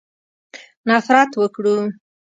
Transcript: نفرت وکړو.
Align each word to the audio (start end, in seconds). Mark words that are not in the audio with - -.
نفرت 0.87 1.29
وکړو. 1.41 1.77